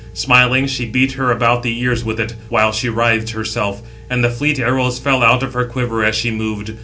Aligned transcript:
Smiling, 0.15 0.65
she 0.65 0.87
beat 0.89 1.11
her 1.11 1.29
about 1.31 1.61
the 1.61 1.79
ears 1.79 2.03
with 2.03 2.19
it, 2.19 2.33
while 2.49 2.71
she 2.71 2.89
writhed 2.89 3.33
herself; 3.33 3.83
and 4.09 4.23
the 4.23 4.31
fleet 4.31 4.57
arrows 4.57 4.97
fell 4.97 5.21
out 5.21 5.43
[of 5.43 5.53
her 5.53 5.65
quiver, 5.65 6.03
as 6.03 6.15
she 6.15 6.31
moved]. 6.31 6.75